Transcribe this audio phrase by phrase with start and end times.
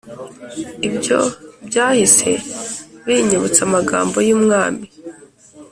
[0.87, 1.19] Ibyo
[1.67, 2.29] byahise
[3.05, 4.85] binyibutsa amagambo y Umwami